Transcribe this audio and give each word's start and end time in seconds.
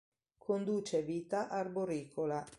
Conduce 0.45 1.03
vita 1.03 1.47
arboricola. 1.47 2.43